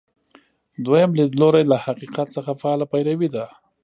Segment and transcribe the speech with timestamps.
[0.85, 3.45] دویم لیدلوری له حقیقت څخه فعاله پیروي ده.